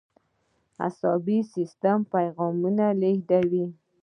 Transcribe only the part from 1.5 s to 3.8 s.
سیستم پیغامونه لیږدوي